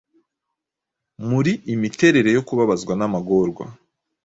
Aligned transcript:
muri 1.29 1.51
Imiterere 1.73 2.29
yo 2.35 2.41
kubabazwa 2.47 2.93
n'amagorwa: 2.95 3.65